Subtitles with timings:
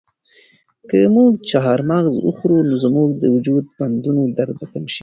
[0.89, 4.99] که موږ چهارمغز وخورو نو زموږ د وجود د بندونو درد به کم شي.